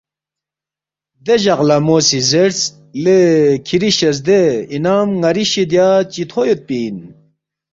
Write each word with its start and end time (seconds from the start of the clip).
دے 1.25 1.35
جق 1.43 1.59
لہ 1.67 1.77
مو 1.85 1.97
سی 2.07 2.19
زیرس، 2.29 2.59
”لے 3.03 3.17
کِھری 3.65 3.89
شزدے 3.97 4.41
انعام 4.73 5.09
ن٘ری 5.21 5.45
شِدیا 5.51 5.87
چِتھو 6.13 6.41
یودپی 6.47 6.77
اِن 6.85 6.97